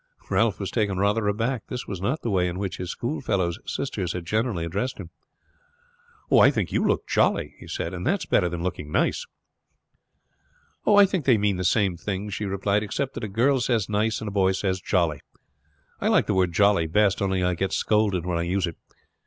[0.31, 1.65] Ralph was taken rather aback.
[1.67, 5.11] This was not the way in which his schoolfellows' sisters had generally addressed him.
[6.33, 9.27] "I think you look jolly," he said; "and that's better than looking nice."
[10.87, 14.21] "I think they mean the same thing," she replied; "except that a girl says 'nice'
[14.21, 15.21] and a boy says 'jolly.'
[15.99, 18.77] I like the word 'jolly' best, only I get scolded when I use it.